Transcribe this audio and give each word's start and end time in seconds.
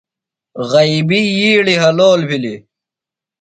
غیبیۡ 0.71 1.27
ییڑیۡ 1.39 1.81
حلول 1.83 2.19
بِھلیۡ۔ 2.29 2.59